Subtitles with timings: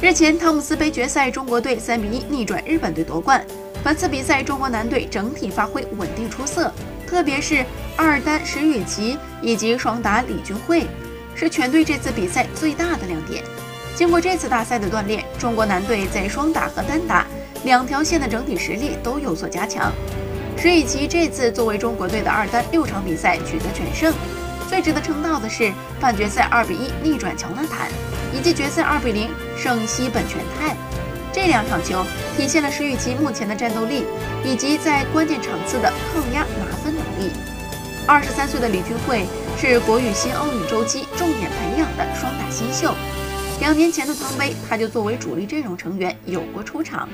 [0.00, 3.44] 日前，汤姆斯杯决赛，中国队三比一逆转日本队夺冠。
[3.82, 6.72] 本次比赛，中国男队整体发挥稳定出色，
[7.04, 7.64] 特别是
[7.96, 10.86] 二单石宇奇以及双打李俊慧，
[11.34, 13.42] 是全队这次比赛最大的亮点。
[13.96, 17.26] 经过这次大赛的锻炼，中国男队在双打和单打
[17.64, 19.92] 两条线的整体实力都有所加强。
[20.56, 24.14] 石宇奇这次作为中国队的二单六场比赛取得全胜。
[24.68, 27.88] 最值得称道的是半决赛二比一逆转乔纳坦，
[28.32, 30.76] 以及决赛二比零胜西本全泰。
[31.32, 32.04] 这两场球
[32.36, 34.04] 体现了石宇奇目前的战斗力，
[34.44, 37.30] 以及在关键场次的抗压拿分能力。
[38.06, 39.26] 二十三岁的李俊慧
[39.60, 42.94] 是国羽新奥运周期重点培养的双打新秀，
[43.60, 47.08] 两年前的汤杯他就作为主力阵容成员有过出场。